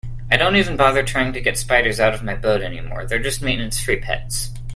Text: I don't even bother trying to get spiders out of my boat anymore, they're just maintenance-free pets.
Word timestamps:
I 0.31 0.35
don't 0.35 0.55
even 0.55 0.77
bother 0.77 1.03
trying 1.03 1.31
to 1.33 1.41
get 1.41 1.59
spiders 1.59 1.99
out 1.99 2.15
of 2.15 2.23
my 2.23 2.33
boat 2.33 2.63
anymore, 2.63 3.05
they're 3.05 3.21
just 3.21 3.43
maintenance-free 3.43 3.99
pets. 4.01 4.49